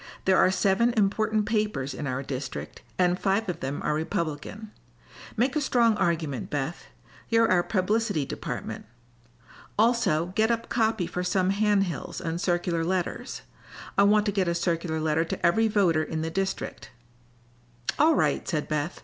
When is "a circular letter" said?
14.47-15.23